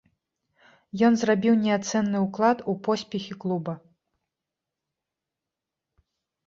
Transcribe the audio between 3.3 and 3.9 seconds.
клуба.